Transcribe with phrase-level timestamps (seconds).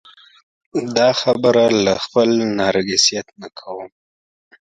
[0.97, 3.89] دا خبره له خپل نرګسیت نه کوم.